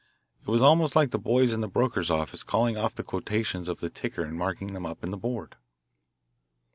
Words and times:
It 0.41 0.47
was 0.47 0.63
almost 0.63 0.95
like 0.95 1.11
the 1.11 1.19
boys 1.19 1.53
in 1.53 1.63
a 1.63 1.67
broker's 1.67 2.09
office 2.09 2.41
calling 2.41 2.75
off 2.75 2.95
the 2.95 3.03
quotations 3.03 3.67
of 3.67 3.81
the 3.81 3.89
ticker 3.91 4.23
and 4.23 4.35
marking 4.35 4.73
them 4.73 4.83
up 4.87 5.03
on 5.03 5.11
the 5.11 5.15
board. 5.15 5.57